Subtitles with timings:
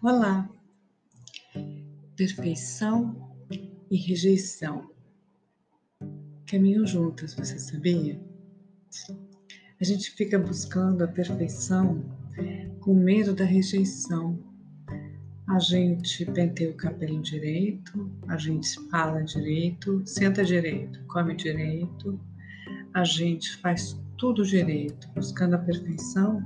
[0.00, 0.48] Olá!
[2.14, 3.34] Perfeição
[3.90, 4.88] e rejeição
[6.46, 8.20] caminham juntas, você sabia?
[9.80, 12.04] A gente fica buscando a perfeição
[12.78, 14.38] com medo da rejeição.
[15.48, 22.20] A gente penteia o cabelo direito, a gente fala direito, senta direito, come direito,
[22.94, 26.40] a gente faz tudo direito, buscando a perfeição,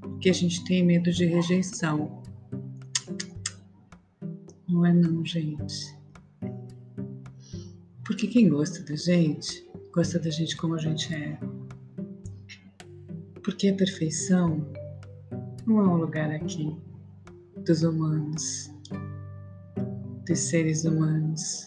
[0.00, 2.19] porque a gente tem medo de rejeição.
[4.70, 5.98] Não é não, gente.
[8.04, 11.38] Porque quem gosta da gente, gosta da gente como a gente é.
[13.42, 14.64] Porque a perfeição
[15.66, 16.76] não é um lugar aqui
[17.64, 18.70] dos humanos,
[20.26, 21.66] dos seres humanos.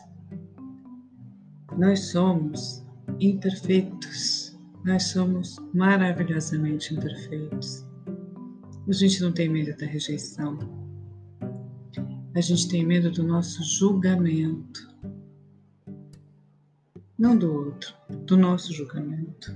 [1.77, 2.85] Nós somos
[3.19, 7.85] imperfeitos, nós somos maravilhosamente imperfeitos.
[8.87, 10.82] A gente não tem medo da rejeição.
[12.35, 14.91] A gente tem medo do nosso julgamento.
[17.15, 17.93] Não do outro,
[18.25, 19.55] do nosso julgamento.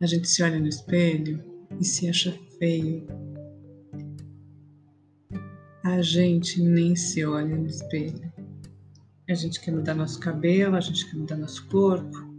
[0.00, 1.42] A gente se olha no espelho
[1.80, 3.04] e se acha feio.
[5.82, 8.32] A gente nem se olha no espelho.
[9.28, 12.32] A gente quer mudar nosso cabelo, a gente quer mudar nosso corpo,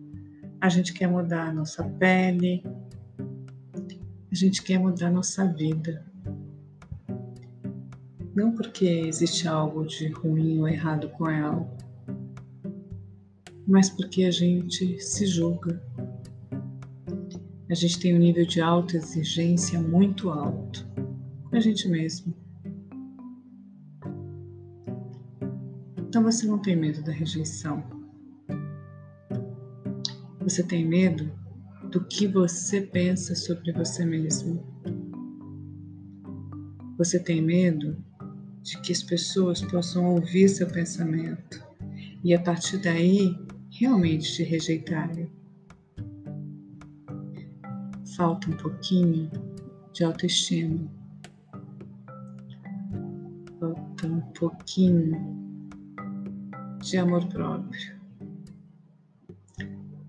[0.62, 2.64] a gente quer mudar nossa pele,
[4.32, 6.06] a gente quer mudar nossa vida.
[8.36, 11.70] Não porque existe algo de ruim ou errado com ela,
[13.68, 15.82] mas porque a gente se julga.
[17.70, 20.86] A gente tem um nível de autoexigência muito alto
[21.50, 22.34] com a gente mesmo.
[25.98, 27.84] Então você não tem medo da rejeição.
[30.42, 31.32] Você tem medo
[31.90, 34.66] do que você pensa sobre você mesmo.
[36.98, 38.04] Você tem medo
[38.62, 41.64] de que as pessoas possam ouvir seu pensamento
[42.24, 43.36] e a partir daí
[43.72, 45.32] realmente te rejeitarem.
[48.16, 49.32] Falta um pouquinho
[49.94, 50.88] de autoestima.
[53.60, 55.60] Falta um pouquinho
[56.82, 58.00] de amor próprio.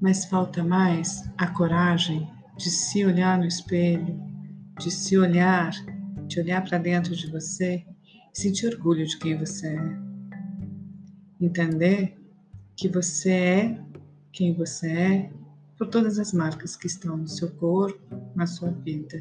[0.01, 4.21] Mas falta mais a coragem de se olhar no espelho,
[4.79, 5.71] de se olhar,
[6.27, 7.87] de olhar para dentro de você
[8.33, 9.99] sentir orgulho de quem você é.
[11.41, 12.17] Entender
[12.77, 13.83] que você é
[14.33, 15.33] quem você é
[15.77, 18.01] por todas as marcas que estão no seu corpo,
[18.35, 19.21] na sua vida.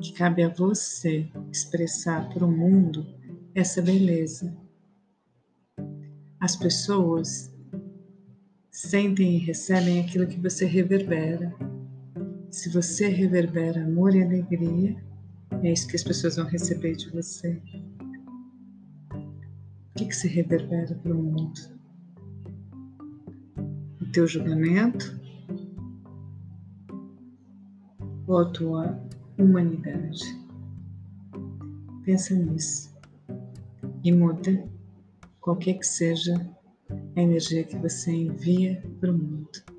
[0.00, 3.06] Que cabe a você expressar para o mundo
[3.54, 4.52] essa beleza.
[6.40, 7.54] As pessoas
[8.70, 11.54] sentem e recebem aquilo que você reverbera.
[12.50, 14.96] Se você reverbera amor e alegria,
[15.62, 17.62] é isso que as pessoas vão receber de você.
[19.94, 21.60] O que, que se reverbera para o mundo?
[24.00, 25.20] O teu julgamento
[28.26, 29.00] ou a tua
[29.38, 30.20] humanidade?
[32.04, 32.92] Pensa nisso
[34.02, 34.68] e muda
[35.40, 36.34] qualquer que seja
[37.14, 39.73] a energia que você envia para o mundo.